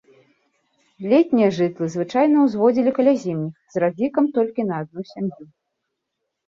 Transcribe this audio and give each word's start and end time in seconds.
Летнія 1.11 1.49
жытлы 1.59 1.85
звычайна 1.97 2.37
ўзводзілі 2.47 2.95
каля 2.99 3.13
зімніх 3.25 3.55
з 3.77 3.85
разлікам 3.85 4.25
толькі 4.41 4.61
на 4.73 4.83
адну 4.85 5.01
сям'ю. 5.13 5.43